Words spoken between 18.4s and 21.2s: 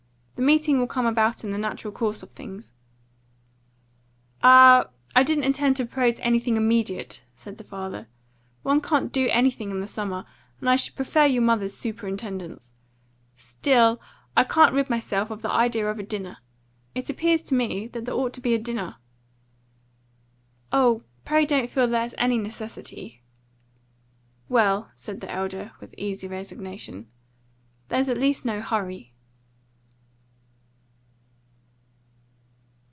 be a dinner." "Oh,